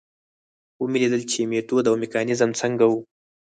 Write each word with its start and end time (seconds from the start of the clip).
ومې 0.81 0.97
لیدل 1.03 1.21
چې 1.31 1.39
میتود 1.51 1.85
او 1.89 1.95
میکانیزم 2.03 2.49
څنګه 2.61 2.85
و. 2.91 2.93